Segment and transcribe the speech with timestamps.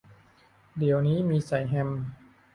[0.77, 1.89] เดี๋ยวนี้มีใส่แฮม